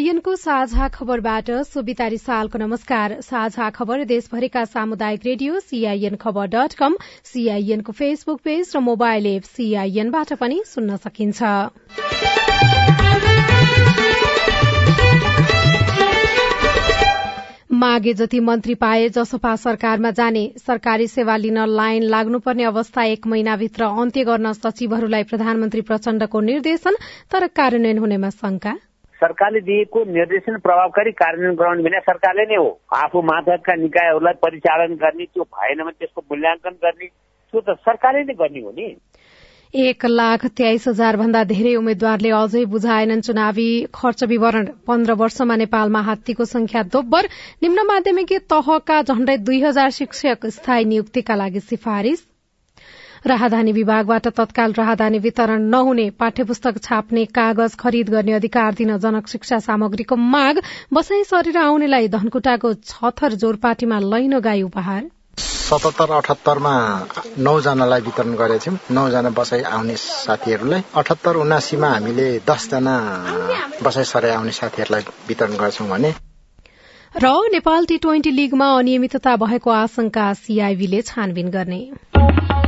[0.00, 6.96] सीआईएनको साझा खबरबाट सुबितारी सालको नमस्कार। साझा खबर देशभरिका सामुदायिक रेडियो सीआईएन खबर डट कम
[7.24, 11.42] सीआईएनको फेसबुक पेज र मोबाइल एप सीआईएनबाट पनि सुन्न सकिन्छ।
[17.76, 23.94] मागे जति मन्त्री पाए जसपा सरकारमा जाने सरकारी सेवा लिन लाइन लाग्नुपर्ने अवस्था एक महिनाभित्र
[23.96, 28.78] अन्त्य गर्न सचिवहरूलाई प्रधानमन्त्री प्रचण्डको निर्देशन तर कार्यान्वयन हुनेमा शंका
[29.20, 35.24] सरकारले दिएको निर्देशन प्रभावकारी कार्यान्वयन गराउने भने सरकारले नै हो। आफू माथका निकायहरूलाई परिचालन गर्ने
[35.24, 38.88] त्यो भएन भने त्यसको मूल्याङ्कन गर्ने त्यो त सरकारले नै गर्ने हो नि।
[39.74, 46.00] एक लाख तेइस हजार भन्दा धेरै उम्मेद्वारले अझै बुझाएनन् चुनावी खर्च विवरण। पन्ध्र वर्षमा नेपालमा
[46.00, 47.28] हात्तीको संख्या दोब्बर।
[47.62, 52.26] निम्न माध्यमिक तहका झण्डै दुई हजार शिक्षक स्थायी नियुक्तिका लागि सिफारिश
[53.26, 59.26] राहदानी विभागबाट तत्काल राहदानी वितरण नहुने पाठ्य पुस्तक छाप्ने कागज खरिद गर्ने अधिकार दिन जनक
[59.28, 60.60] शिक्षा सामग्रीको माग
[60.92, 65.02] बसाई सरेर आउनेलाई धनकुटाको छथर जोरपाटीमा लैनो गाई उपहार।
[65.38, 66.74] सतहत्तर अठहत्तरमा
[67.38, 72.96] नौजनालाई वितरण गरेका थियौँ नौजना बसाई आउने साथीहरूलाई अठहत्तर उनासीमा हामीले दसजना
[73.82, 76.14] बसाई सराई आउने साथीहरूलाई वितरण गर्छौँ भने।
[77.14, 81.80] र नेपाल टी ट्वेन्टी लीगमा अनियमितता भएको आशंका सीआईबीले छानबिन गर्ने।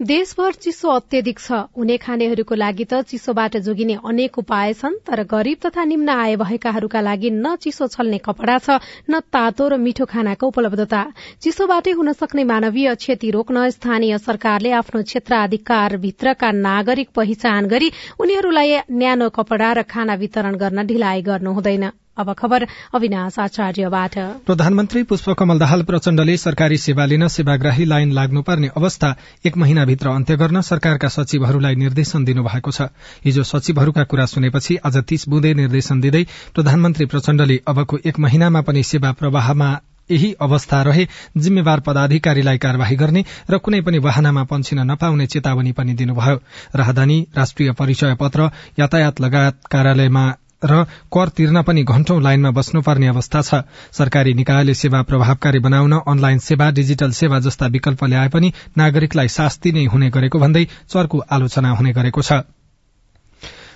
[0.00, 5.58] देशभर चिसो अत्यधिक छ। हुने खानेहरूको लागि त चिसोबाट जोगिने अनेक उपाय छन् तर गरीब
[5.66, 8.78] तथा निम्न आय भएकाहरूका लागि न चिसो छल्ने कपड़ा छ
[9.10, 11.02] न तातो र मिठो खानाको उपलब्धता।
[11.42, 18.78] चिसोबाटै हुन सक्ने मानवीय क्षति रोक्न स्थानीय सरकारले आफ्नो क्षेत्राधिकार भित्रका नागरिक पहिचान गरी उनीहरूलाई
[18.92, 24.14] न्यानो कपड़ा र खाना वितरण गर्न ढिलाइ गर्नु हुँदैन अब खबर अविनाश आचार्यबाट।
[24.46, 29.14] प्रधानमन्त्री पुष्पकमल दाहाल प्रचण्डले सरकारी सेवा लिन सेवाग्राही लाइन लाग्नुपर्ने अवस्था
[29.46, 32.88] एक महिनाभित्र अन्त्य गर्न सरकारका सचिवहरूलाई निर्देशन दिनुभएको छ।
[33.24, 36.24] हिजो सचिवहरूका कुरा सुनेपछि आज तीस बुँदे निर्देशन दिँदै
[36.54, 39.70] प्रधानमन्त्री प्रचण्डले अबको एक महिनामा पनि सेवा प्रवाहमा
[40.10, 41.06] यही अवस्था रहे
[41.36, 46.36] जिम्मेवार पदाधिकारीलाई कार्यवाही गर्ने र कुनै पनि वाहनामा पन्छिन नपाउने चेतावनी पनि दिनुभयो।
[46.76, 50.24] राहदानी राष्ट्रिय परिचय पत्र यातायात लगायत कार्यालयमा
[50.64, 56.38] र कर तिर्न पनि घण्टौं लाइनमा बस्नुपर्ने अवस्था छ। सरकारी निकायले सेवा प्रभावकारी बनाउन अनलाइन
[56.38, 61.70] सेवा डिजिटल सेवा जस्ता विकल्प ल्याए पनि नागरिकलाई शास्ति नै हुने गरेको भन्दै चर्को आलोचना
[61.70, 62.42] हुने गरेको छ।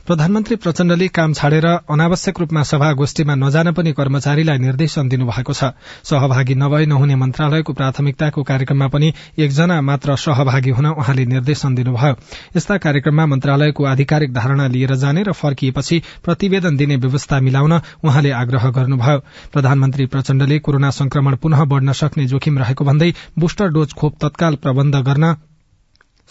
[0.06, 5.70] प्रधानमन्त्री प्रचण्डले काम छाडेर अनावश्यक रूपमा सभा गोष्ठीमा नजान पनि कर्मचारीलाई निर्देशन दिनुभएको छ।
[6.02, 12.16] सहभागी नभए नहुने मन्त्रालयको प्राथमिकताको कार्यक्रममा पनि एकजना मात्र सहभागी हुन उहाँले निर्देशन दिनुभयो।
[12.56, 18.68] यस्ता कार्यक्रममा मन्त्रालयको आधिकारिक धारणा लिएर जाने र फर्किएपछि प्रतिवेदन दिने व्यवस्था मिलाउन उहाँले आग्रह
[18.74, 19.18] गर्नुभयो।
[19.54, 24.96] प्रधानमन्त्री प्रचण्डले कोरोना संक्रमण पुनः बढ़न सक्ने जोखिम रहेको भन्दै बुस्टर डोज खोप तत्काल प्रबन्ध
[25.06, 25.34] गर्न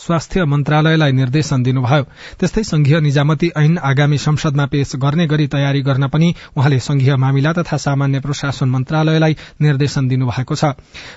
[0.01, 2.03] स्वास्थ्य मन्त्रालयलाई निर्देशन दिनुभयो।
[2.39, 7.53] त्यस्तै संघीय निजामती ऐन आगामी संसदमा पेश गर्ने गरी तयारी गर्न पनि उहाँले संघीय मामिला
[7.53, 10.65] तथा सामान्य प्रशासन मन्त्रालयलाई निर्देशन दिनुभएको छ।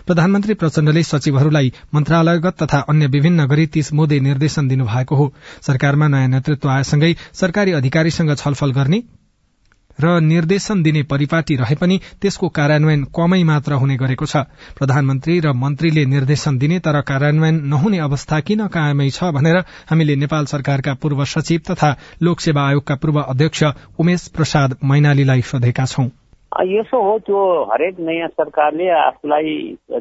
[0.07, 6.29] प्रधानमन्त्री प्रचण्डले सचिवहरूलाई मन्त्रालयगत तथा अन्य विभिन्न गरी तीस मुदे निर्देशन दिनुभएको हो। सरकारमा नयाँ
[6.29, 9.03] नेतृत्व आएसँगै सरकारी अधिकारीसँग छलफल गर्ने
[9.99, 14.37] र निर्देशन दिने परिपाटी रहे पनि त्यसको कार्यान्वयन कमै मात्र हुने गरेको छ।
[14.79, 20.45] प्रधानमन्त्री र मन्त्रीले निर्देशन दिने तर कार्यान्वयन नहुने अवस्था किन कायमै छ भनेर हामीले नेपाल
[20.47, 23.65] सरकारका पूर्व सचिव तथा लोकसेवा आयोगका पूर्व अध्यक्ष
[23.99, 26.09] उमेश प्रसाद मैनालीलाई सोधेका छौं।
[26.63, 27.39] यसो हो त्यो
[27.71, 29.55] हरेक नयाँ सरकारले आफूलाई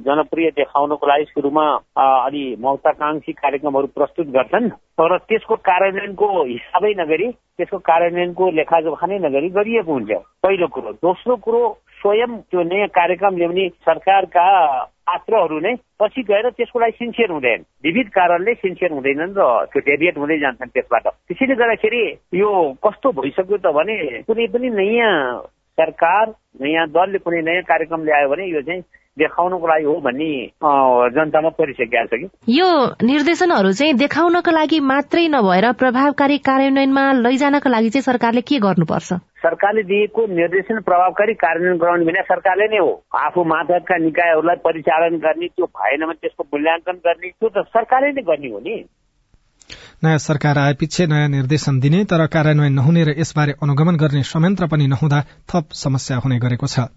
[0.06, 1.66] जनप्रिय देखाउनको लागि सुरुमा
[1.98, 9.50] अलि महत्वाकांक्षी कार्यक्रमहरू प्रस्तुत गर्छन्। तर त्यसको कार्यान्वयनको हिसाबै नगरी त्यसको कार्यान्वयनको लेखाजोखा नै नगरी
[9.50, 10.12] गरिएको हुन्छ।
[10.46, 11.62] पहिलो कुरो। दोस्रो कुरो
[12.02, 14.48] स्वयं त्यो नयाँ कार्यक्रम ल्याउने सरकारका
[15.04, 19.42] पात्रहरू नै पछि गएर त्यसको लागि सिन्सियर हुँदैन। विविध कारणले सिन्सियर हुँदैनन् र
[19.74, 22.04] त्यो डेभिएट हुँदै जान्छन् त्यसबाट। त्यसैले गर्दाखेरि
[22.40, 22.50] यो
[22.84, 23.98] कस्तो भइसक्यो त भने
[24.28, 25.14] कुनै पनि नयाँ
[25.80, 28.81] सरकार नयाँ दलले कुनै नयाँ कार्यक्रम ल्यायो भने यो चाहिँ
[29.18, 30.30] देखाउनको लागि हो भन्ने
[31.16, 32.28] जनतामा परिसकेका छ कि?
[32.50, 32.70] यो
[33.10, 39.14] निर्देशनहरू चाहिँ देखाउनको लागि मात्रै नभएर प्रभावकारी कार्यान्वयनमा लैजानको लागि चाहिँ सरकारले के गर्नुपर्छ?
[39.46, 42.92] सरकारले दिएको निर्देशन प्रभावकारी कार्यान्वयन गराउने भने सरकारले नै हो।
[43.26, 48.22] आफू माथका निकायहरूलाई परिचालन गर्ने त्यो भएन भने त्यसको मूल्याङ्कन गर्ने त्यो त सरकारले नै
[48.30, 48.76] गर्ने हो नि।
[50.04, 54.88] नयाँ सरकार आएपछि नयाँ निर्देशन दिने तर कार्यान्वयन नहुने र यसबारे अनुगमन गर्ने संयन्त्र पनि
[54.88, 55.24] नहुँदा
[55.54, 56.90] थप समस्या हुने गरेको छ।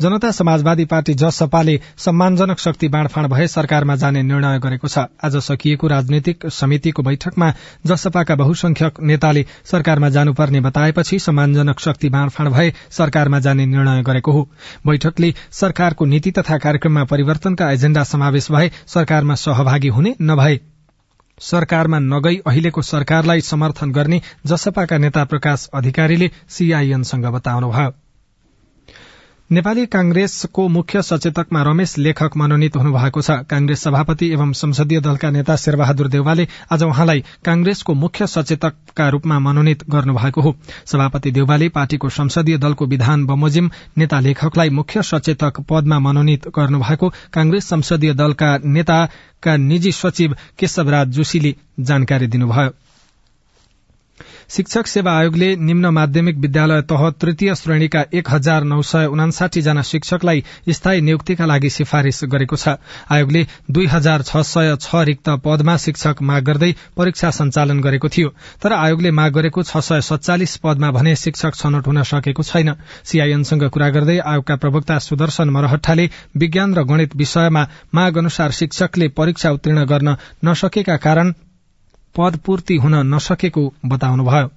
[0.00, 5.86] जनता समाजवादी पार्टी जसपाले सम्मानजनक शक्ति बाँडफाँड भए सरकारमा जाने निर्णय गरेको छ। आज सकिएको
[5.86, 7.52] राजनैतिक समितिको बैठकमा
[7.86, 14.48] जसपाका बहुसंख्यक नेताले सरकारमा जानुपर्ने बताएपछि सम्मानजनक शक्ति बाँडफाँड भए सरकारमा जाने निर्णय गरेको हो।
[14.86, 20.60] बैठकले सरकारको नीति तथा कार्यक्रममा परिवर्तनका एजेण्डा समावेश भए सरकारमा सहभागी हुने नभए
[21.40, 27.90] सरकारमा नगई अहिलेको सरकारलाई समर्थन गर्ने जसपाका नेता प्रकाश अधिकारीले सीआईएनसँग बताउनुभयो।
[29.50, 35.56] नेपाली कांग्रेसको मुख्य सचेतकमा रमेश लेखक मनोनित हुनुभएको छ। कांग्रेस सभापति एवं संसदीय दलका नेता
[35.56, 40.54] शेरबहादुर देउवाले आज उहाँलाई कांग्रेसको मुख्य सचेतकका रूपमा मनोनित गर्नुभएको हो।
[40.86, 47.68] सभापति देउवाले पार्टीको संसदीय दलको विधान बमोजिम नेता लेखकलाई मुख्य सचेतक पदमा मनोनित गर्नुभएको कांग्रेस
[47.68, 52.70] संसदीय दलका नेताका निजी सचिव केशवराज जोशीले जानकारी दिनुभयो।
[54.50, 59.82] शिक्षक सेवा आयोगले निम्न माध्यमिक विद्यालय तह तृतीय श्रेणीका एक हजार नौ सय उनासाठी जना
[59.82, 62.74] शिक्षकलाई स्थायी नियुक्तिका लागि सिफारिश गरेको छ।
[63.10, 68.28] आयोगले दुई हजार छ सय छ रिक्त पदमा शिक्षक माग गर्दै परीक्षा सञ्चालन गरेको थियो।
[68.62, 72.74] तर आयोगले माग गरेको छ सय सत्तालिस पदमा भने शिक्षक छनौट हुन सकेको छैन।
[73.04, 77.62] सीआईएनसँग कुरा गर्दै आयोगका प्रवक्ता सुदर्शन मरहट्टाले विज्ञान र गणित विषयमा
[77.94, 81.32] माग अनुसार शिक्षकले परीक्षा उत्तीर्ण गर्न नसकेका कारण
[82.14, 84.50] पदपूर्ति हुन नसकेको बताउनुभयो।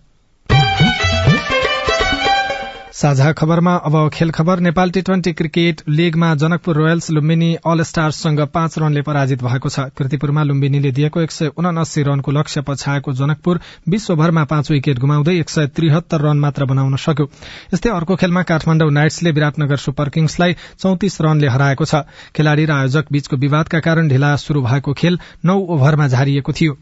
[2.94, 8.40] साझा खबरमा अब खेल खबर नेपाल टी ट्वेन्टी क्रिकेट लीगमा जनकपुर रोयल्स लुम्बिनी अल स्टार्ससँग
[8.54, 13.60] पाँच रनले पराजित भएको छ। कृतिपुरमा लुम्बिनीले दिएको एक सय उनासी रनको लक्ष्य पछाएको जनकपुर
[13.90, 17.30] बीस ओभरमा पाँच विकेट गुमाउँदै एक सय त्रिहत्तर रन मात्र बनाउन सक्यो।
[17.74, 23.12] यस्तै अर्को खेलमा काठमाडौँ नाइट्सले विराटनगर सुपर किङ्सलाई चौतिस रनले हराएको छ। खेलाड़ी र आयोजक
[23.12, 26.78] बीचको विवादका कारण ढिला शुरू भएको खेल नौ ओभरमा झारिएको थियो।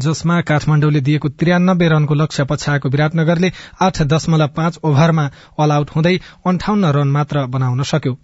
[0.00, 3.52] जसमा काठमाण्डुले दिएको त्रियानब्बे रनको लक्ष्य पछ्याएको विराटनगरले
[3.82, 6.16] आठ दशमलव पाँच ओभरमा अल आउट हुँदै
[6.46, 8.18] अन्ठाउन्न रन मात्र बनाउन सक्यो।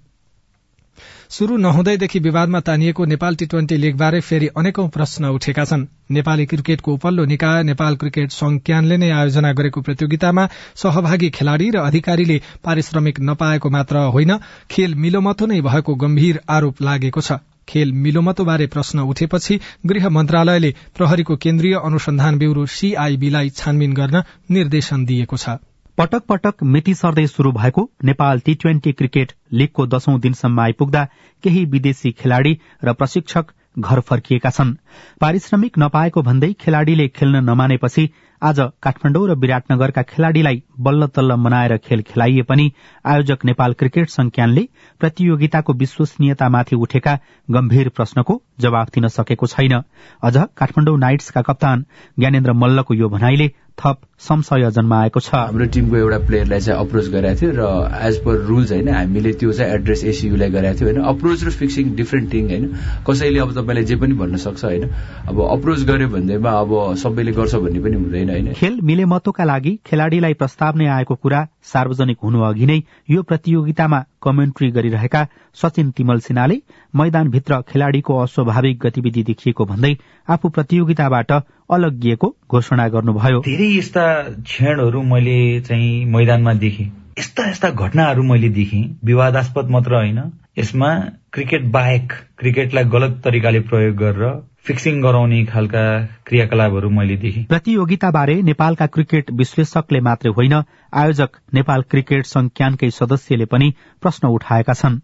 [1.31, 6.93] शुरू नहुँदैदेखि विवादमा तानिएको नेपाल टी ट्वेन्टी लीगबारे फेरि अनेकौं प्रश्न उठेका छन्। नेपाली क्रिकेटको
[6.95, 10.47] उपल्लो निकाय नेपाल क्रिकेट संघ नै आयोजना गरेको प्रतियोगितामा
[10.77, 14.39] सहभागी खेलाड़ी र अधिकारीले पारिश्रमिक नपाएको मात्र होइन
[14.71, 21.37] खेल मिलोमतो नै भएको गम्भीर आरोप लागेको छ। खेल मिलोमतोबारे प्रश्न उठेपछि गृह मन्त्रालयले प्रहरीको
[21.37, 25.59] केन्द्रीय अनुसन्धान ब्यूरो सीआईबीलाई छानबिन गर्न निर्देशन दिएको छ।
[25.99, 31.05] पटक पटक मिति सर्दै शुरू भएको नेपाल टी ट्वेन्टी क्रिकेट लीगको दशौं दिनसम्म आइपुग्दा
[31.45, 32.53] केही विदेशी खेलाड़ी
[32.85, 34.75] र प्रशिक्षक घर फर्किएका छन्।
[35.21, 38.05] पारिश्रमिक नपाएको भन्दै खेलाड़ीले खेल्न नमानेपछि
[38.47, 42.67] आज काठमाडौँ र विराटनगरका खेलाड़ीलाई बल्ल तल्ल मनाएर खेल खेलाइए पनि
[43.05, 44.63] आयोजक नेपाल क्रिकेट संज्ञानले
[45.01, 49.75] प्रतियोगिताको विश्वसनीयतामाथि उठेका गम्भीर प्रश्नको जवाफ दिन सकेको छैन।
[50.23, 51.85] अझ काठमाडौँ नाइट्सका कप्तान
[52.19, 57.41] ज्ञानेन्द्र मल्लको यो भनाइले थप संशय जन्माएको छ। हाम्रो टिमको एउटा प्लेयरलाई चाहिँ अप्रोच गरेको
[57.41, 57.65] थियो र
[58.03, 61.95] एज पर रुल्स होइन हामीले त्यो चाहिँ एड्रेस एसियुलाई गरेको थियो होइन। अप्रोच र फिक्सिङ
[61.97, 62.65] डिफ्रेन्ट थिङ होइन।
[63.07, 64.89] कसैले अब तपाईँलाई जे पनि भन्न सक्छ होइन।
[65.29, 70.35] अब अप्रोच गर्यो भन्दैमा अब सबैले गर्छ भन्ने पनि हुँदैन होइन। खेल मिलेमतोका लागि खेलाड़ीलाई
[70.35, 72.79] प्रस्ताव नै आएको कुरा सार्वजनिक हुनु अघि नै
[73.11, 75.23] यो प्रतियोगितामा कमेन्ट्री गरिरहेका
[75.55, 76.57] सचिन तिमल सिन्हाले
[76.95, 79.93] मैदानभित्र खेलाड़ीको अस्वाभाविक गतिविधि देखिएको भन्दै
[80.29, 81.33] आफू प्रतियोगिताबाट
[81.71, 86.87] अलगिएको घोषणा गर्नुभयो। धेरै यस्ता क्षणहरू मैले चाहिँ मैदानमा देखेँ।
[87.19, 90.21] यस्ता यस्ता घटनाहरू मैले देखेँ। विवादास्पद मात्र होइन।
[90.59, 90.91] यसमा
[91.33, 94.23] क्रिकेट बाहेक क्रिकेटलाई गलत तरिकाले प्रयोग गरेर
[94.67, 95.83] फिक्सिङ गराउने खालका
[96.27, 100.55] क्रियाकलापहरू मैले देखेँ। प्रतियोगिताबारे नेपालका क्रिकेट विश्लेषकले मात्रै होइन
[100.93, 103.69] आयोजक नेपाल क्रिकेट संघ क्यानकै सदस्यले पनि
[104.03, 104.99] प्रश्न उठाएका छन्।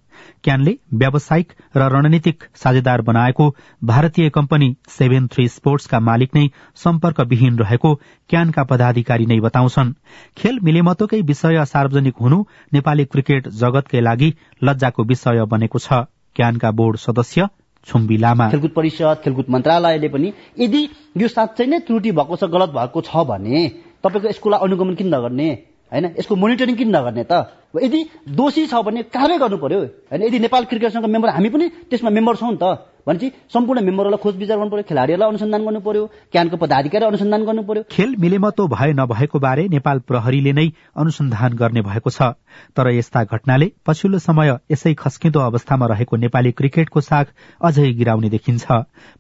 [0.45, 3.49] क्यानले व्यावसायिक र रणनीतिक साझेदार बनाएको
[3.85, 6.45] भारतीय कम्पनी सेभेन थ्री स्पोर्ट्सका मालिक नै
[6.77, 7.95] सम्पर्कविहीन रहेको
[8.31, 9.95] क्यानका पदाधिकारी नै बताउँछन्।
[10.37, 12.43] खेल मिलेमतोकै विषय सार्वजनिक हुनु
[12.73, 16.05] नेपाली क्रिकेट जगतकै लागि लज्जाको विषय बनेको छ।
[16.37, 17.49] क्यानका बोर्ड सदस्य
[17.87, 20.81] छुम्बी लामा। खेलकुद परिषद खेलकुद मन्त्रालयले पनि यदि
[21.17, 23.59] यो साँच्चै नै त्रुटि भएको छ गलत भएको छ भने
[24.03, 25.49] तपाईँको यसको अनुगमन किन नगर्ने?
[25.93, 26.05] होइन?
[26.19, 27.33] यसको मोनिटरिङ किन नगर्ने त?
[27.77, 28.01] यदि
[28.33, 30.23] दोषी छ भने कारवाही गर्नु पर्यो। होइन?
[30.23, 34.23] यदि नेपाल क्रिकेट सङ्घको मेम्बर हामी पनि त्यसमा मेम्बर छौँ नि त भनेपछि सम्पूर्ण मेम्बरहरूलाई
[34.23, 38.67] खोज विचार गर्नु पर्यो खेलाडीहरूलाई अनुसन्धान गर्नु पर्यो क्यानको पदाधिकारी अनुसन्धान गर्नु पर्यो। खेल मिलेमतो
[38.69, 42.39] भए नभएको बारे नेपाल प्रहरीले नै अनुसन्धान गर्ने भएको छ।
[42.77, 48.65] तर यस्ता घटनाले पछिल्लो समय यसै खस्किँदो अवस्थामा रहेको नेपाली क्रिकेटको साख अझै गिराउने देखिन्छ।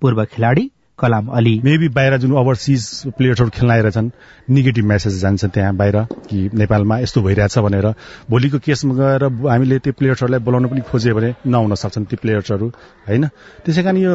[0.01, 0.71] पूर्व खेलाड़ी
[1.03, 2.83] कलाम अली। मेबी बाहिर जुन ओभरसिज
[3.19, 4.11] प्लेयर्सहरू खेल्न आइरहेछन्
[4.51, 5.97] नेगेटिभ मेसेज जान्छ त्यहाँ बाहिर
[6.29, 7.87] कि नेपालमा यस्तो भइरहेछ भनेर।
[8.31, 12.67] भोलिको केसमा गएर हामीले त्यो प्लेयर्सहरूलाई बोलाउन पनि खोज्यो भने नहुन सक्छन् ती प्लेयर्सहरू
[13.09, 13.27] होइन?
[13.65, 14.15] त्यसै कारण यो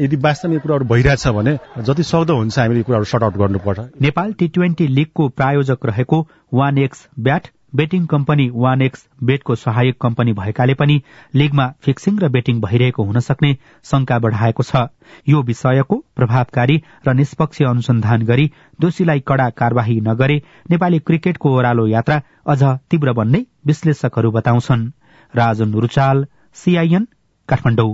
[0.00, 3.78] यदि वास्तवमा यो कुराहरू भइरहेछ भने जति सक्दो हुन्छ हामीले यो कुराहरू सर्ट आउट गर्नुपर्छ।
[4.00, 9.96] नेपाल टी ट्वेन्टी लीगको प्रायोजक रहेको one X bat betting company one X बेटको सहायक
[10.00, 10.96] कम्पनी भएकाले पनि
[11.34, 13.52] लीगमा फिक्सिङ र बेटिङ भइरहेको हुन सक्ने
[13.84, 14.84] शंका बढ़ाएको छ।
[15.28, 16.76] यो विषयको प्रभावकारी
[17.08, 23.44] र निष्पक्ष अनुसन्धान गरी दोषीलाई कड़ा कार्यवाही नगरे नेपाली क्रिकेटको ओह्रालो यात्रा अझ तीव्र बन्ने
[23.66, 24.90] विश्लेषकहरू बताउँछन्।
[25.34, 27.06] राजन रुचाल सीआईएन
[27.48, 27.92] काठमाडौँ।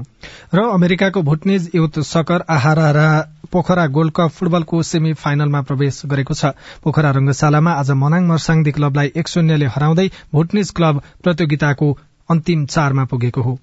[0.54, 3.08] र अमेरिकाको भुटनिज युथ सकर आहारा
[3.52, 6.44] पोखरा गोल्ड कप फुटबलको सेमी फाइनलमा प्रवेश गरेको छ।
[6.82, 11.88] पोखरा रंगशालामा आज मनाङ मर्साङदी क्लबलाई एक शून्यले हराउँदै भुटनिज क्लब प्रतियोगिताको
[12.30, 13.58] अन्तिम चारमा पुगेको हो।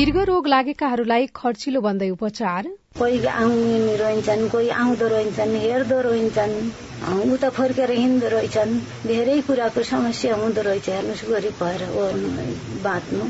[0.00, 6.54] दीर्घ रोग लागेकाहरूलाई खर्चिलो बन्दै उपचार। कोही आउने रहन्छन् कोही आउँदो रहन्छन् हेर्दो रहन्छन्
[7.32, 8.72] उता फर्केर हिँड्दो रहेछन्
[9.04, 11.82] धेरै कुराको समस्या हुँदो रहेछ। हेर्नुहोस् गरिब भएर
[12.84, 13.28] बाँच्नु।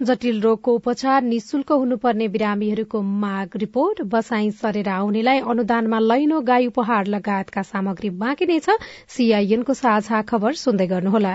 [0.00, 7.06] जटिल रोगको उपचार निशुल्क हुनुपर्ने बिरामीहरूको माग रिपोर्ट। बसाई सरेर आउनेलाई अनुदानमा लैनो गाई उपहार
[7.14, 8.82] लगायतका सामग्री बाँकी नै छ।
[9.14, 11.34] सीआईएनको साझा खबर सुन्दै गर्नुहोला।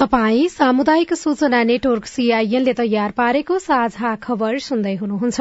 [0.00, 5.40] तपाई सामुदायिक सूचना नेटवर्क सीआईएनले तयार पारेको साझा खबर सुन्दै हुनुहुन्छ।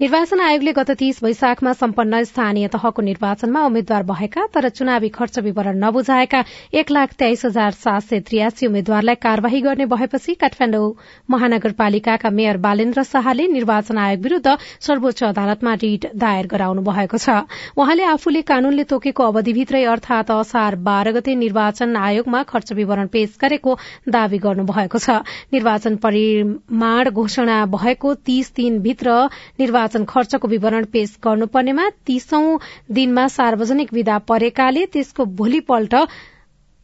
[0.00, 5.80] निर्वाचन आयोगले गत तीस वैशाखमा सम्पन्न स्थानीय तहको निर्वाचनमा उम्मेद्वार भएका तर चुनावी खर्च विवरण
[5.84, 6.42] नबुझाएका
[6.76, 10.92] एक लाख तेइस हजार सात सय त्रियासी उम्मेद्वारलाई कार्यवाही गर्ने भएपछि काठमाडौँ
[11.30, 14.56] महानगरपालिकाका मेयर बालेन्द्र शाहले निर्वाचन आयोग विरूद्ध
[14.88, 17.38] सर्वोच्च अदालतमा रिट दायर गराउनु भएको छ।
[17.80, 23.78] उहाँले आफूले कानूनले तोकेको अवधिभित्रै अर्थात असार बाह्र गते निर्वाचन आयोगमा खर्च विवरण पेश गरेको
[24.08, 25.10] दावी गर्नुभएको छ।
[25.52, 29.16] निर्वाचन परिमाण घोषणा भएको तीस दिनभित्र
[29.60, 32.44] निर्वाचन खर्चको विवरण पेश गर्नुपर्नेमा तीसौं
[32.92, 35.94] दिनमा सार्वजनिक विदा परेकाले त्यसको भोलिपल्ट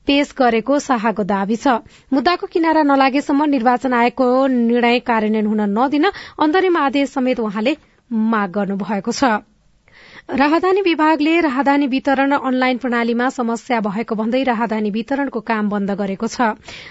[0.06, 1.78] पेश गरेको शाहको दावी छ।
[2.12, 7.76] मुद्दाको किनारा नलागेसम्म निर्वाचन आयोगको निर्णय कार्यान्वयन हुन नदिन अन्तरिम आदेश समेत उहाँले
[8.10, 9.51] माग गर्नुभएको छ।
[10.28, 16.46] राहदानी विभागले राहदानी वितरण अनलाइन प्रणालीमा समस्या भएको भन्दै राहदानी वितरणको काम बन्द गरेको छ।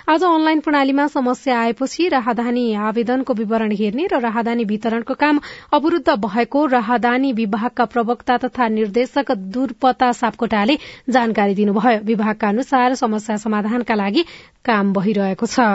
[0.05, 5.39] आज अनलाइन प्रणालीमा समस्या आएपछि राहदानी आवेदनको विवरण हेर्ने र राहदानी वितरणको काम
[5.73, 10.77] अवरूद्ध भएको राहदानी विभागका प्रवक्ता तथा निर्देशक दुर्पता सापकोटाले
[11.09, 14.25] जानकारी दिनुभयो। विभागका अनुसार समस्या समाधानका लागि
[14.65, 15.65] काम भइरहेको छ।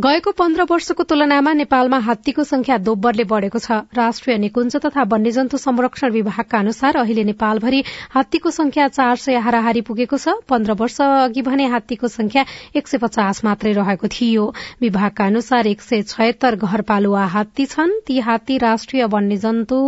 [0.00, 6.10] गएको पन्ध्र वर्षको तुलनामा नेपालमा हात्तीको संख्या दोब्बरले बढ़ेको छ। राष्ट्रिय निकुञ्ज तथा वन्यजन्तु संरक्षण
[6.12, 11.66] विभागका अनुसार अहिले नेपालभरि हात्तीको संख्या चार सय हाराहारी पुगेको छ। पन्ध्र वर्ष अघि भने
[11.68, 12.44] हात्तीको संख्या
[12.76, 14.44] एक सय पचास मात्रै रहेको थियो।
[14.80, 19.80] विभागका अनुसार एक सय छयत्तर घरपालुवा हात्ती छन्। ती हात्ती राष्ट्रिय वन्यजन्तु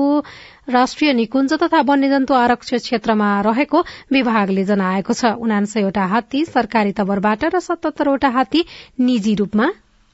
[0.69, 3.81] राष्ट्रिय निकुञ्ज तथा वन्यजन्तु आरक्ष क्षेत्रमा रहेको
[4.13, 8.65] विभागले जनाएको छ। उनासयवटा हात्ती सरकारी तवरबाट र सतहत्तरवटा हात्ती
[9.01, 9.71] निजी रूपमा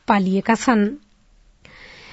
[0.08, 0.88] पालिएका छन्।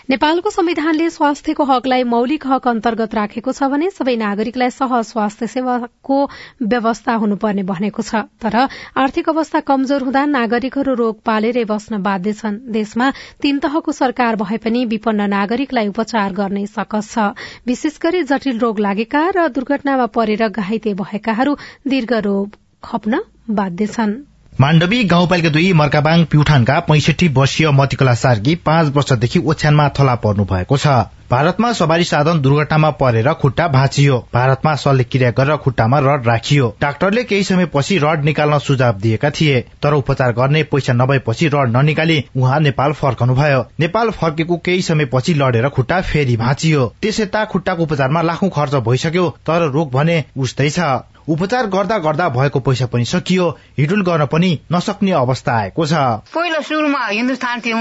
[0.10, 6.18] नेपालको संविधानले स्वास्थ्यको हकलाई मौलिक हक अन्तर्गत राखेको छ भने सबै नागरिकलाई सहज स्वास्थ्य सेवाको
[6.64, 8.68] व्यवस्था हुनुपर्ने भनेको छ। तर
[9.04, 13.10] आर्थिक अवस्था कमजोर हुँदा नागरिकहरू रोग पालेरै बस्न बाध्य छन्। देशमा
[13.42, 17.34] तीन तहको सरकार भए पनि विपन्न नागरिकलाई उपचार गर्ने सकस छ।
[17.66, 24.16] विशेष गरी जटिल रोग लागेका र दुर्घटनामा परेर घाइते भएकाहरू दीर्घ रोग खप्न बाध्य छन्।
[24.62, 30.78] माण्डवी गाउँपालिका दुई मर्काबाङ प्युठानका पैंसठी वर्षीय मतिकला सार्की पाँच वर्षदेखि ओछ्यानमा थला पर्नु भएको
[30.78, 30.88] छ।
[31.32, 37.44] भारतमा सवारी साधन दुर्घटनामा परेर खुट्टा भाँचियो। भारतमा शल्यक्रिया गरेर खुट्टामा रड राखियो। डाक्टरले केही
[37.44, 42.94] समयपछि रड निकाल्न सुझाव दिएका थिए तर उपचार गर्ने पैसा नभएपछि रड ननिकाली उहाँ नेपाल
[42.94, 49.28] फर्कनुभयो। नेपाल फर्केको केही समयपछि लडेर खुट्टा फेरि भाँचियो। त्यसयता खुट्टाको उपचारमा लाखौं खर्च भइसक्यो
[49.48, 50.80] तर रोग भने उस्तै छ।
[51.28, 55.94] उपचार गर्दा गर्दा भएको पैसा पनि सकियो हिडुल गर्न पनि नसक्ने अवस्था आएको छ।
[56.30, 57.78] पहिलो सुरुमा हिन्दुस्तान थियो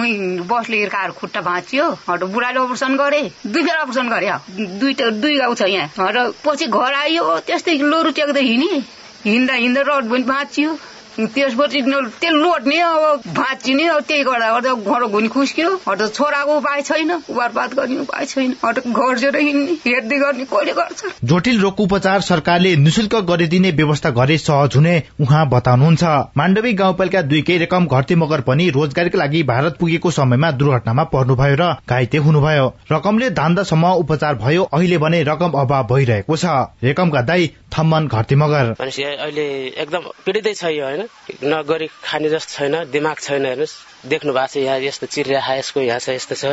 [0.49, 4.31] बसले हिर्काएर खुट्टा भाँचियो बुढाले अपरेसन गरे दुई बेला अपरेसन गरे
[4.81, 8.83] दुईटा दुई गाउँ छ यहाँ। र पछि घर आइयो त्यस्तै लोरु टेक्दै हिँडे
[9.25, 10.77] हिँड्दा हिँड्दा रड पनि भाँचियो।
[11.17, 11.81] त्यसपछि
[12.21, 17.11] त्यो लोट्ने अब भाँचिने अब त्यही गर्दा गर्दा घरो घुनी खुस्क्यो। अरू छोराको उपाय छैन
[17.13, 22.75] उबारपात गर्ने उपाय छैन। अरू घर हिँड्ने हेर्दै गर्ने कहिले गर्छ। जटिल रोगको उपचार सरकारले
[22.77, 26.05] निशुल्क गरिदिने व्यवस्था गरे सहज हुने उहाँ बताउनुहुन्छ।
[26.37, 31.73] माण्डवी गाउँपालिका दुईकै रकम घट्ती मगर पनि रोजगारीका लागि भारत पुगेको समयमा दुर्घटनामा पर्नुभयो र
[31.89, 36.45] घाइते हुनुभयो। रकमले धान्दासम्म उपचार भयो अहिले भने रकम अभाव भइरहेको छ।
[36.85, 41.04] रेकमका दाई थम्मन घट्ती मगर। अहिले एकदम पीडितै छ होइन?
[41.47, 43.75] नगरी खाने जस्तो छैन दिमाग छैन हेर्नुहोस्।
[44.09, 46.45] देख्नु भएको छ यहाँ यस्तो चिरिया यसको यहाँ छ यस्तो छ।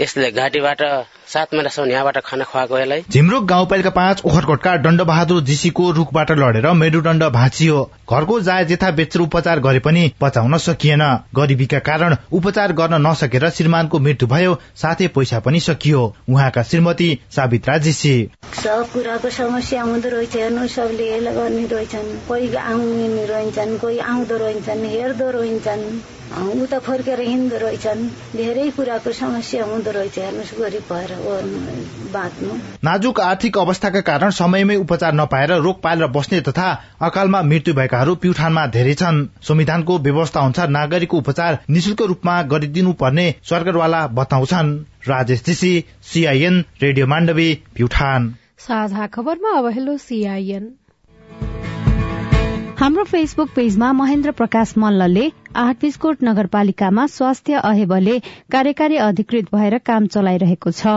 [0.00, 0.82] यसले घाँटीबाट
[1.30, 7.24] सात महिनासम्म यहाँबाट खाना खुवाएको यसलाई। झिम्रो गाउँपालिका पाँच ओखरकोटका डण्डबहादुर जीसीको रूखबाट लडेर मेरुदण्ड
[7.30, 7.78] भाँचियो।
[8.10, 11.02] घरको जाय जेथा बेचेर उपचार गरे पनि बचाउन सकिएन।
[11.36, 17.78] गरिबीका कारण उपचार गर्न नसकेर श्रीमानको मृत्यु भयो साथै पैसा पनि सकियो। उहाँका श्रीमती सावित्रा
[17.78, 18.14] जीसी।
[18.54, 24.84] सब कुराको समस्या हुँदो रहेछ हेर्नु सबले गर्ने रहेछन्। कोही आउने रहन्छन् कोही आउँदो रहन्छन्
[24.86, 25.84] हेर्दो रहन्छन्
[26.30, 31.12] उता फर्केर हिँड्दो रहेछन्। धेरै कुराको समस्या हुँदो रहेछ। हेर्नुहोस् गरिब भएर
[32.12, 36.68] बाँच्नु। नाजुक आर्थिक अवस्थाका कारण समयमै उपचार नपाएर रोग पालेर बस्ने तथा
[37.02, 43.26] अकालमा मृत्यु भएकाहरू प्युठानमा धेरै छन्। संविधानको व्यवस्था अनुसार नागरिकको उपचार निशुल्क रूपमा गरिदिनु पर्ने
[43.44, 44.76] सरकारवाला बताउँछन्।
[45.08, 48.34] Rajesh GC CIN radio Mandavi Pyuthan.
[48.58, 50.64] साझा खबरमा अब हेलो सीआईएन
[52.80, 55.24] हाम्रो फेसबुक पेजमा महेन्द्र प्रकाश मल्लले
[55.62, 58.14] आठ बिस्कोट नगरपालिकामा स्वास्थ्य अहेबले
[58.52, 60.94] कार्यकारी अधिकृत भएर काम चलाइरहेको छ।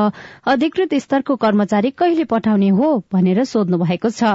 [0.48, 4.32] अधिकृत स्तरको कर्मचारी कहिले पठाउने हो भनेर सोध्नु भएको छ।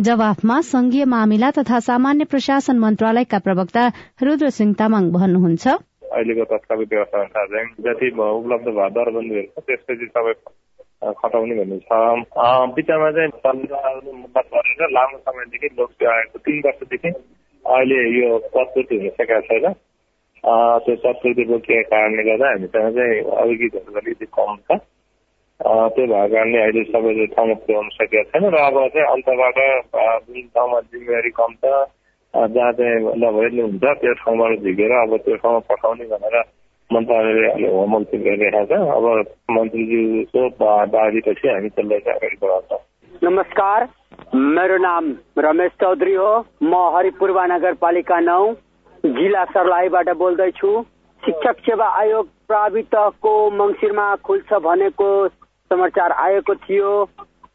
[0.00, 3.88] जवाफमा संघीय मामिला तथा सामान्य प्रशासन मन्त्रालयका प्रवक्ता
[4.22, 7.44] रुद्र सिंह तामाङ भन्नुहुन्छ। अहिलेको तत्काल व्यवस्था
[7.88, 10.34] जति उपलब्ध भयो दरबन्दीहरू त्यसपछि सबै
[11.02, 11.90] खटाउने भन्ने छ।
[12.76, 17.10] बिचमा चाहिँ मुद्दा परेर लामो समयदेखि लोकसेवाको तिन वर्षदेखि
[17.64, 19.72] अहिले यो पदपूर्ति हुन सकेको छैन
[20.84, 24.80] त्यो पदपूर्ति रोकिएको कारणले गर्दा हामीसँग चाहिँ अभिगीतहरू अलिकति कम छ।
[25.60, 29.58] त्यो भएको कारणले अहिले सबैले ठाउँमा पुर्याउन सकेको छैन र अब चाहिँ अन्तबाट
[30.28, 31.74] जुन ठाउँमा जिम्मेवारी कम छ
[32.54, 36.36] जहाँ चाहिँ नभइरहनु हुन्छ त्यो ठाउँबाट झिकेर अब त्यो ठाउँमा पठाउने भनेर
[36.92, 39.04] मन्त्रालयले अहिले होमवर्क गरिरहेको छ। अब
[39.56, 40.42] मन्त्रीज्यूको
[40.94, 42.78] बाजीपछि हामी त्यसलाई अगाडि बढाउँछौँ।
[43.22, 43.88] नमस्कार
[44.34, 48.42] मेरो नाम रमेश चौधरी हो। म हरिपूर्वा नगरपालिका नौ
[49.04, 50.70] जिल्ला सर्लाहीबाट बोल्दैछु।
[51.22, 55.08] शिक्षक सेवा आयोग प्रावितको मङ्सिरमा खुल्छ भनेको
[55.70, 56.92] समाचार आएको थियो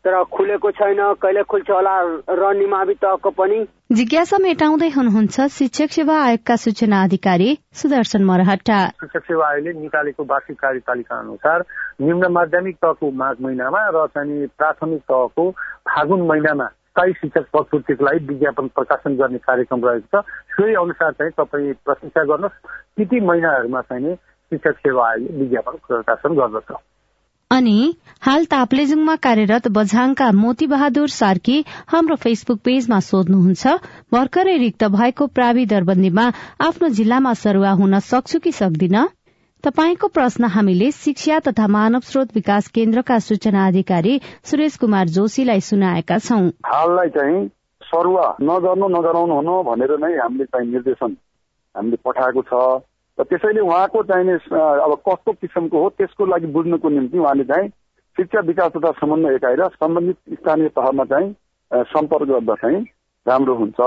[0.06, 1.96] तर खुलेको छैन। कहिले खुल्छ होला
[2.30, 9.24] र निमावि तहको पनि जिज्ञासा मेटाउँदै हुनुहुन्छ शिक्षक सेवा आयोगका सूचना अधिकारी सुदर्शन मरहट्टा। शिक्षक
[9.24, 11.66] सेवा आयोगले निकालेको वार्षिक कार्यतालिका अनुसार
[12.02, 15.50] निम्न माध्यमिक तहको माघ महिनामा र चाहिँ प्राथमिक तहको
[15.86, 20.26] फागुन महिनामा स्थायी शिक्षक पदपूर्तिको लागि विज्ञापन प्रकाशन गर्ने कार्यक्रम रहेको छ।
[20.58, 22.58] सोही अनुसार चाहिँ तपाईँ प्रशंसा गर्नुहोस्।
[22.98, 26.74] ती ती महिनाहरूमा चाहिँ शिक्षक सेवा आयोगले विज्ञापन प्रकाशन गर्दछ।
[27.52, 33.74] अनि हाल ताप्लेजुङमा कार्यरत बझाङका मोती बहादुर सार्की हाम्रो फेसबुक पेजमा सोध्नुहुन्छ
[34.14, 36.26] भर्खरै रिक्त भएको प्रावि दरबन्दीमा
[36.60, 38.98] आफ्नो जिल्लामा सरुवा हुन सक्छु कि सक्दिन?
[39.64, 46.18] तपाईँको प्रश्न हामीले शिक्षा तथा मानव स्रोत विकास केन्द्रका सूचना अधिकारी सुरेश कुमार जोशीलाई सुनाएका
[46.18, 47.48] छौं। हाललाई चाहिँ
[47.82, 51.18] सरुवा नगर्नु नगराउनु हुनु भनेर नै हामीले चाहिँ निर्देशन
[51.76, 52.62] हामीले पठाएको छ।
[53.18, 54.34] र त्यसैले उहाँको चाहिने
[54.86, 57.70] अब कस्तो किसिमको हो त्यसको लागि बुझ्नुको निम्ति उहाँले चाहिँ
[58.18, 61.34] शिक्षा विकास तथा समन्वय एकाइ र सम्बन्धित स्थानीय तहमा चाहिँ
[61.92, 62.84] सम्पर्क गर्दा चाहिँ
[63.26, 63.80] राम्रो हुन्छ।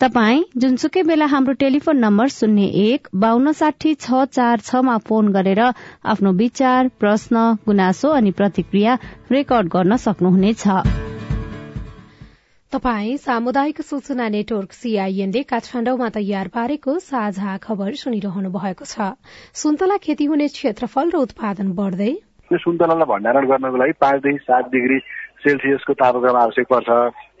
[0.00, 5.60] तपाईँ जुनसुकै बेला हाम्रो टेलिफोन नम्बर शून्य एक बान्न साठी छ चार छमा फोन गरेर
[5.60, 8.98] आफ्नो विचार प्रश्न गुनासो अनि प्रतिक्रिया
[9.32, 11.07] रेकर्ड गर्न सक्नुहुनेछ।
[12.72, 19.16] तपाई सामुदायिक सूचना नेटवर्क सीआईएनले काठमाडौँमा तयार पारेको साझा खबर सुनिरहनु भएको छ।
[19.56, 22.12] सुन्तला खेती हुने क्षेत्रफल र उत्पादन बढ्दै
[22.50, 24.98] सुन्तलालाई भण्डारण गर्नको लागि पाँचदेखि सात डिग्री
[25.40, 26.88] सेल्सियसको तापक्रम आवश्यक पर्छ।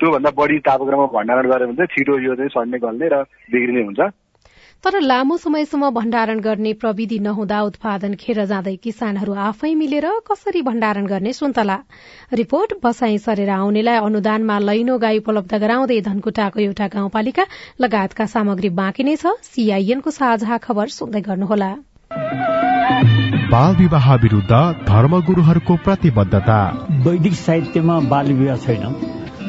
[0.00, 4.00] त्योभन्दा बढी तापक्रममा भण्डारण गऱ्यो भने चाहिँ छिटो यो चाहिँ सड्ने गल्ने र बिग्रिने हुन्छ।
[4.84, 11.06] तर लामो समयसम्म भण्डारण गर्ने प्रविधि नहुँदा उत्पादन खेर जाँदै किसानहरू आफै मिलेर कसरी भण्डारण
[11.06, 11.76] गर्ने सुन्तला?
[12.32, 17.44] रिपोर्ट बसाई सरेर आउनेलाई अनुदानमा लैनो गाई उपलब्ध गराउँदै धनकुटाको एउटा गाउँपालिका
[17.80, 21.74] लगायतका सामग्री बाँकी नै छ। सीआईएनको साझा खबर सुन्दै गर्नुहोला।
[23.50, 26.58] बाल विवाह विरूद्ध धर्मगुरूहरूको प्रतिबद्धता।
[27.04, 29.17] वैदिक साहित्यमा बाल विवाह छैन।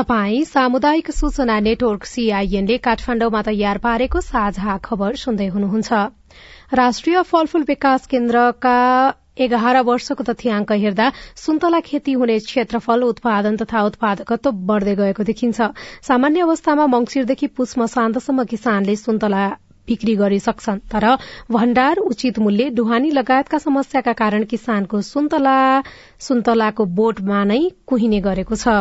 [0.00, 5.92] तपाई सामुदायिक सूचना नेटवर्क सीआईएनले काठमाडौँमा तयार पारेको साझा खबर सुन्दै हुनुहुन्छ।
[6.72, 8.76] राष्ट्रिय फलफूल विकास केन्द्रका
[9.46, 15.68] एघार वर्षको तथ्याङ्क हेर्दा सुन्तला खेती हुने क्षेत्रफल उत्पादन तथा उत्पादकत्व बढ़दै गएको देखिन्छ।
[16.08, 19.44] सामान्य अवस्थामा मंगिरदेखि पुष मसान्तसम्म किसानले सुन्तला
[19.88, 21.08] बिक्री गरिसक्छन् तर
[21.52, 25.60] भण्डार उचित मूल्य ढुवानी लगायतका समस्याका कारण किसानको सुन्तला
[26.22, 28.80] सुन्तलाको बोटमा नै कुहिने गरेको छ।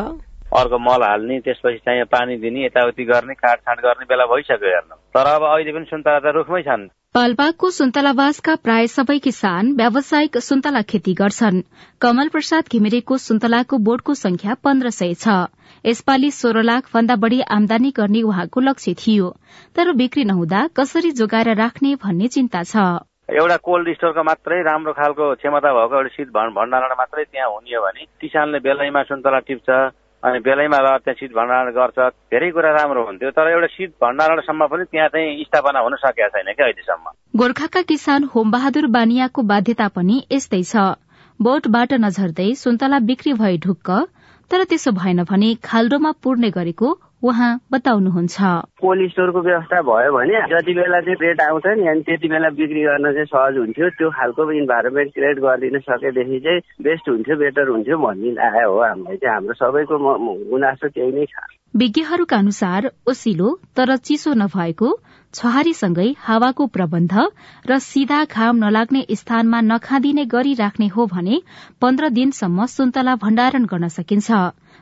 [0.57, 5.27] अर्को मल हाल्ने त्यसपछि चाहिँ पानी दिने यताउति गर्ने काटछाँट गर्ने बेला भइसक्यो हेर्नु। तर
[5.33, 11.13] अब अहिले पनि सुन्तला त रुखमै छन्। पाल्पाको सुन्तलावासका प्राय सबै किसान व्यावसायिक सुन्तला खेती
[11.13, 11.61] गर्छन्।
[12.01, 15.37] कमल प्रसाद घिमिरेको सुन्तलाको बोटको संख्या पन्ध्र सय छ।
[15.85, 19.29] यसपालि सोह्र लाख भन्दा बढ़ी आमदानी गर्ने उहाँको लक्ष्य थियो।
[19.75, 25.33] तर बिक्री नहुँदा कसरी जोगाएर राख्ने भन्ने चिन्ता छ। एउटा कोल्ड स्टोरको मात्रै राम्रो खालको
[25.37, 29.69] क्षमता भएको एउटा शीत भण्डारण मात्रै त्यहाँ हुने हो भने किसानले बेलैमा सुन्तला टिप्छ
[30.23, 31.97] अनि बेलैमा ल त्यहाँ शीत भण्डारण गर्छ।
[32.31, 36.51] धेरै कुरा राम्रो हुन्थ्यो तर एउटा शीत भण्डारणसम्म पनि त्यहाँ चाहिँ स्थापना हुन सकेका छैन
[36.53, 37.05] क्या अहिलेसम्म।
[37.39, 40.75] गोर्खाका किसान होमबहादुर बानियाको बाध्यता पनि यस्तै छ।
[41.39, 43.89] बोटबाट नझर्दै सुन्तला बिक्री भए ढुक्क
[44.51, 46.87] तर त्यसो भएन भने खाल्डोमा पुर्ने गरेको
[47.23, 48.37] उहाँ बताउनुहुन्छ।
[48.79, 52.81] कोल्ड स्टोरको व्यवस्था भयो भने जति बेला चाहिँ रेट आउँछ नि अनि त्यति बेला बिक्री
[52.83, 57.97] गर्न चाहिँ सहज हुन्थ्यो। त्यो खालको इन्भाइरोमेन्ट क्रिएट गरिदिन सकेदेखि चाहिँ बेस्ट हुन्थ्यो बेटर हुन्थ्यो
[57.99, 59.95] भन्ने आयो हो हामीलाई चाहिँ। हाम्रो सबैको
[60.51, 61.35] गुनासो त्यही नै छ।
[61.75, 64.87] विज्ञहरूका अनुसार ओसिलो तर चिसो नभएको
[65.33, 67.13] छहारीसँगै हावाको प्रबन्ध
[67.69, 71.41] र सिधा घाम नलाग्ने स्थानमा नखादिने गरी राख्ने हो भने
[71.81, 74.31] पन्ध्र दिनसम्म सुन्तला भण्डारण गर्न सकिन्छ।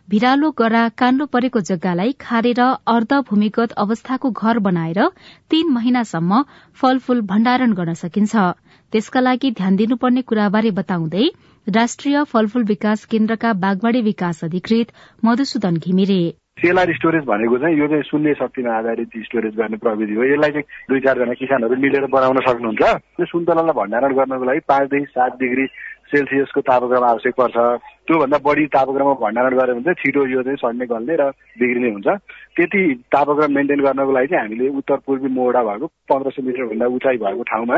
[0.09, 4.99] भिरालो गरा काण्डो परेको जग्गालाई खारेर अर्ध भूमिगत अवस्थाको घर बनाएर
[5.51, 6.41] तीन महिनासम्म
[6.79, 8.35] फलफूल भण्डारण गर्न सकिन्छ।
[8.93, 11.25] त्यसका लागि ध्यान दिनुपर्ने कुराबारे बताउँदै
[11.67, 14.93] राष्ट्रिय फलफूल विकास केन्द्रका बागवाड़ी विकास अधिकृत
[15.25, 16.21] मधुसूदन घिमिरे।
[16.63, 20.87] सेलार स्टोरेज भनेको चाहिँ यो चाहिँ शून्य शक्तिमा आधारित स्टोरेज गर्ने प्रविधि हो। यसलाई चाहिँ
[20.89, 22.81] दुई चारजना किसानहरू मिलेर बनाउन सक्नुहुन्छ।
[23.19, 25.67] यो सुन्तलालाई भण्डारण गर्नको लागि पाँचदेखि सात डिग्री
[26.15, 27.57] सेल्सियसको तापक्रम आवश्यक पर्छ।
[28.07, 31.23] त्योभन्दा बढी तापक्रममा भण्डारण गऱ्यो भने चाहिँ छिटो यो चाहिँ सड्ने गल्ने र
[31.59, 32.07] बिग्रिने हुन्छ।
[32.55, 37.17] त्यति तापक्रम मेन्टेन गर्नको लागि चाहिँ हामीले उत्तर पूर्वी मोडा भएको पन्ध्र सय मिटरभन्दा उचाइ
[37.17, 37.77] भएको ठाउँमा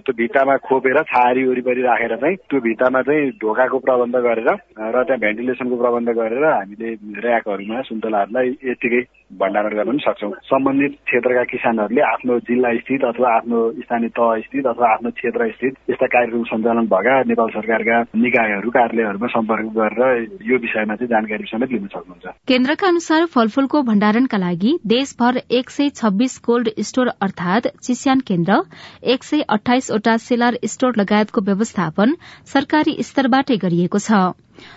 [0.00, 5.20] त्यो भित्तामा खोपेर छारी वरिपरि राखेर चाहिँ त्यो भित्तामा चाहिँ ढोकाको प्रबन्ध गरेर र त्यहाँ
[5.20, 6.88] भेन्टिलेसनको प्रबन्ध गरेर हामीले
[7.20, 13.60] ऱ्याकहरूमा सुन्तलाहरूलाई यत्तिकै भण्डारण गर्न पनि सक्छौँ। सम्बन्धित क्षेत्रका किसानहरूले आफ्नो जिल्ला स्थित अथवा आफ्नो
[13.80, 19.26] स्थानीय तह स्थित अथवा आफ्नो क्षेत्र स्थित यस्ता कार्यक्रम सञ्चालन भएका नेपाल सरकारका निकायहरू कार्यालयहरूमा
[19.26, 25.40] सम्पर्क गरेर यो विषयमा चाहिँ जानकारी समेत लिन सक्नुहुन्छ। केन्द्रका अनुसार फलफूलको भण्डारणका लागि देशभर
[25.50, 28.60] एक सय छब्बीस कोल्ड स्टोर अर्थात चिस्यान केन्द्र
[29.14, 32.14] एक सय अठाइसवटा सेलार स्टोर लगायतको व्यवस्थापन
[32.54, 34.22] सरकारी स्तरबाटै गरिएको छ।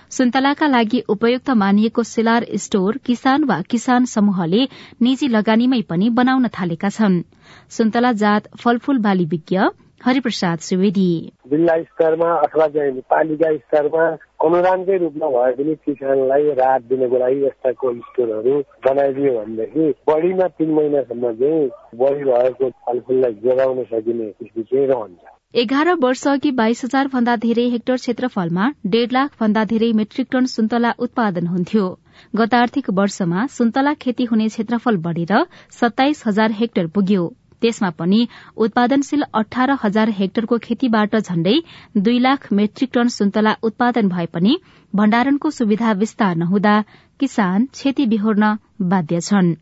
[0.10, 4.62] सुन्तलाका लागि उपयुक्त मानिएको सेलार स्टोर किसान वा किसान समूहले
[5.02, 7.22] निजी लगानीमै पनि बनाउन थालेका छन्।
[7.70, 9.60] सुन्तला जात फलफूल बाली विज्ञ
[10.06, 11.12] हरिप्रसाद सुवेदी।
[11.50, 12.68] जिल्ला स्तरमा अथवा
[13.10, 14.04] पालिका स्तरमा
[14.46, 20.70] अनुदानकै रूपमा भए पनि किसानलाई राहत दिनको लागि यस्ता कोल्ड स्टोरहरू बनाइदियो भनेदेखि बढीमा तीन
[20.74, 21.66] महिनासम्म चाहिँ
[22.02, 27.64] बढी भएको फलफुललाई जोगाउन सकिने स्थिति चाहिँ रहन्छ। एघार वर्ष अघि बाइस हजार भन्दा धेरै
[27.70, 28.66] हेक्टर क्षेत्रफलमा
[28.96, 31.86] डेढ़ लाख भन्दा धेरै मेट्रिक टन सुन्तला उत्पादन हुन्थ्यो।
[32.34, 35.34] गत आर्थिक वर्षमा सुन्तला खेती हुने क्षेत्रफल बढ़ेर
[35.80, 37.24] सत्ताइस हजार हेक्टर पुग्यो।
[37.62, 38.20] त्यसमा पनि
[38.66, 41.58] उत्पादनशील अठार हजार हेक्टरको खेतीबाट झण्डै
[41.98, 44.58] दुई लाख मेट्रिक टन सुन्तला उत्पादन भए पनि
[44.94, 46.76] भण्डारणको सुविधा विस्तार नहुँदा
[47.20, 48.56] किसान क्षति बिहोर्न
[48.94, 49.56] बाध्य छन्।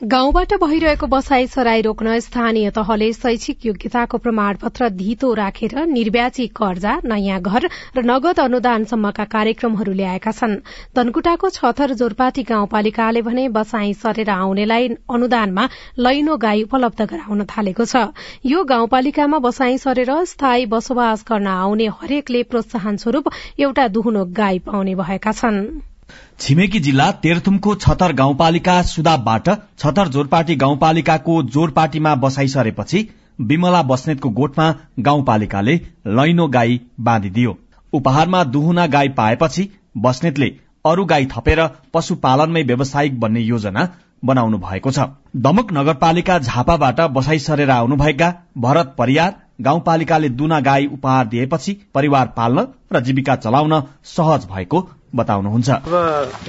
[0.00, 7.40] गाउँबाट भइरहेको बसाई सराई रोक्न स्थानीय तहले शैक्षिक योग्यताको प्रमाणपत्र धितो राखेर निर्व्याजी कर्जा नयाँ
[7.40, 10.58] घर र नगद अनुदानसम्मका कार्यक्रमहरू ल्याएका छन्।
[10.96, 18.12] धनकुटाको छथर जोरपाटी गाउँपालिकाले भने बसाई सरेर आउनेलाई अनुदानमा लैनो गाई उपलब्ध गराउन थालेको छ।
[18.44, 24.94] यो गाउँपालिकामा बसाई सरेर स्थायी बसोबास गर्न आउने हरेकले प्रोत्साहन स्वरूप एउटा दुहुनो गाई पाउने
[24.94, 25.95] भएका छनृ।
[26.40, 33.08] छिमेकी जिल्ला तेह्रथुमको छतर गाउँपालिका सुदाबबाट छतर जोरपाटी गाउँपालिकाको जोरपाटीमा बसाई सरेपछि
[33.40, 34.66] विमला बस्नेतको गोठमा
[34.98, 35.74] गाउँपालिकाले
[36.18, 37.56] लैनो गाई बाँधिदियो।
[37.92, 39.68] उपहारमा दुहुना गाई पाएपछि
[39.98, 40.48] बस्नेतले
[40.84, 43.88] अरू गाई थपेर पशुपालनमै व्यावसायिक बन्ने योजना
[44.24, 51.26] बनाउनु भएको छ। दमक नगरपालिका झापाबाट बसाई सरेर आउनुभएका भरत परियार गाउँपालिकाले दुना गाई उपहार
[51.26, 55.94] दिएपछि परिवार पाल्न र जीविका चलाउन सहज भएको बताउनुहुन्छ। अब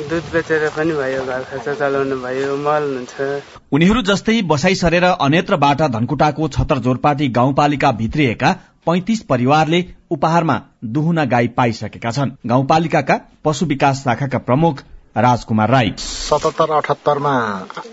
[0.09, 3.15] दुध बेचेर पनि भयो घर खर्च चलाउनु भयो मल हुन्छ।
[3.71, 8.51] उनीहरू जस्तै बसाई सरेर अन्यत्रबाट धनकुटाको छतर जोरपाटी गाउँपालिका भित्रिएका
[8.85, 14.83] पैंतिस परिवारले उपहारमा दुहुना गाई पाइसकेका छन्। गाउँपालिकाका पशु विकास शाखाका प्रमुख
[15.17, 17.33] राजकुमार राई। सतहत्तर अठहत्तरमा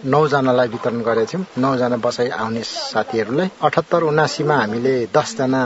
[0.06, 5.62] नौजनालाई वितरण गरेका थियौँ। नौजना बसाई आउने साथीहरूलाई अठहत्तर उनासीमा हामीले दसजना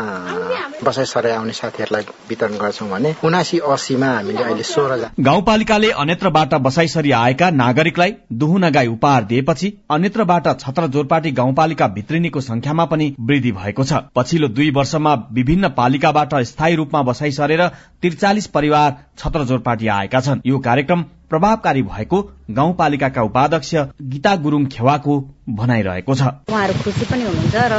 [0.84, 6.88] बसाई सराई आउने साथीहरूलाई वितरण गर्छौँ भने उनासी अस्सीमा हामीले अहिले सोह्रजना। गाउँपालिकाले अन्यत्रबाट बसाई
[6.88, 13.52] सरी आएका नागरिकलाई दुहुना गाई उपहार दिएपछि अन्यत्रबाट छत्र जोरपाटी गाउँपालिका भित्रिनेको संख्यामा पनि वृद्धि
[13.52, 17.66] भएको छ। पछिल्लो दुई वर्षमा विभिन्न पालिकाबाट स्थायी रूपमा बसाई सरेर
[18.02, 23.74] त्रिचालिस परिवार छत्र जोरपाटी आएका छन्। यो कार्यक्रम प्रभावकारी भएको गाउँपालिकाका उपाध्यक्ष
[24.06, 27.74] गीता गुरूङ खेवाको भनाइरहेको छ। उहाँहरू खुसी पनि हुनुहुन्छ र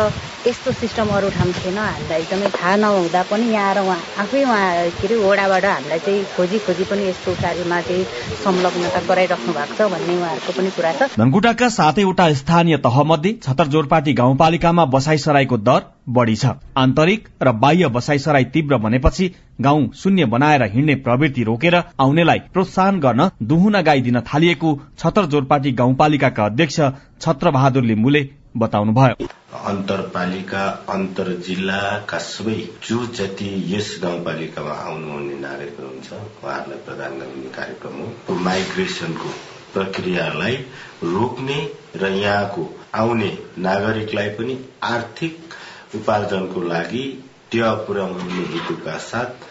[0.48, 4.90] यस्तो सिस्टम अरू ठाउँ थिएन। हामीलाई एकदमै थाहा नहुँदा पनि यहाँ आएर उहाँ आफै उहाँ
[5.00, 8.04] के अरे वडाबाट हामीलाई चाहिँ खोजी खोजी पनि यस्तो कार्यमा चाहिँ
[8.44, 13.68] संलग्नता गराइराख्नु भएको छ भन्ने उहाँहरूको पनि कुरा छ। धनकुटाका सातैवटा स्थानीय तह मध्ये छतर
[13.68, 19.92] जोरपाटी गाउँपालिकामा बसाई सराईको दर बढ़ी छ। आन्तरिक र बाह्य बसाई सराई तीव्र बनेपछि गाउँ
[19.94, 26.46] शून्य बनाएर हिँड्ने प्रवृत्ति रोकेर आउनेलाई प्रोत्साहन गर्न दुहुना गाई दिन थालिएको छतर जोरपाटी गाउँपालिकाका
[26.46, 26.80] अध्यक्ष
[27.22, 28.22] छत्र बहादुर लिम्बुले
[28.58, 29.26] बताउनुभयो।
[29.70, 32.54] अन्तरपालिका अन्तर जिल्लाका सबै
[32.88, 39.30] जो जति यस गाउँपालिकामा आउनुहुने नागरिकहरू हुन्छ उहाँहरूलाई प्रदान गरिने कार्यक्रम हो। माइग्रेसनको
[39.74, 40.56] प्रक्रियालाई
[41.04, 41.60] रोक्ने
[41.96, 42.64] र यहाँको
[42.96, 43.30] आउने
[43.68, 44.58] नागरिकलाई पनि
[44.94, 45.54] आर्थिक
[45.96, 47.06] उपार्जनको लागि
[47.52, 49.49] टेवा पुर्याउने हेतुका साथ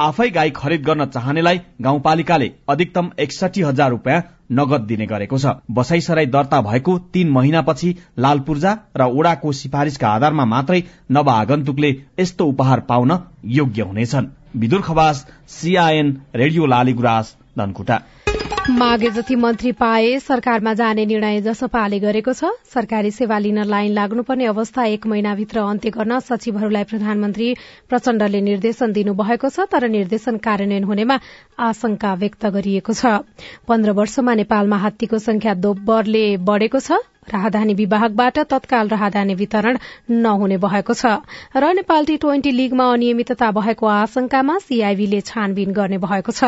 [0.00, 6.26] आफै गाई खरिद गर्न चाहनेलाई गाउँपालिकाले अधिकतम एकसठी हजार रूपियाँ नगद दिने गरेको छ। बसाईसराई
[6.26, 11.90] दर्ता भएको तीन महिनापछि लाल पूर्जा र ओडाको सिफारिशका आधारमा मात्रै नव आगन्तुकले
[12.20, 17.96] यस्तो उपहार पाउन योग्य हुनेछन्। Bidur Khawas CIN radio Laligurans Dhankuta.
[18.70, 24.46] मागे जति मन्त्री पाए सरकारमा जाने निर्णय जसपाले गरेको छ। सरकारी सेवा लिन लाइन लाग्नुपर्ने
[24.46, 27.48] अवस्था एक महिनाभित्र अन्त्य गर्न सचिवहरूलाई प्रधानमन्त्री
[27.90, 31.18] प्रचण्डले निर्देशन दिनुभएको छ तर निर्देशन कार्यान्वयन हुनेमा
[31.58, 33.26] आशंका व्यक्त गरिएको छ।
[33.66, 39.78] पन्ध्र वर्षमा नेपालमा हात्तीको संख्या दोब्बरले बढ़ेको छ। राहदानी विभागबाट तत्काल राहदानी वितरण
[40.10, 41.06] नहुने भएको छ।
[41.56, 46.44] र नेपाल टी ट्वेन्टी लीगमा अनियमितता भएको आशंकामा सीआईबीले छानबिन गर्ने भएको छ।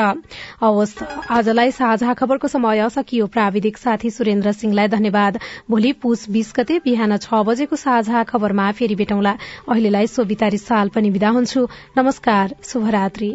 [1.31, 5.39] आजलाई साझा खबरको समय सकियो। प्राविधिक साथी सुरेन्द्र सिंहलाई धन्यवाद।
[5.71, 9.37] भोलि पुस बीस गते बिहान छ बजेको साझा खबरमा फेरि भेटौँला।
[9.71, 13.31] अहिलेलाई सोभितारी साल पनि विदा हुन्छु। नमस्कार शुभरात्री।